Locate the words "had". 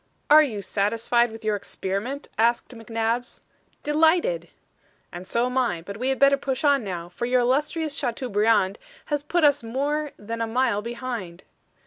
6.09-6.17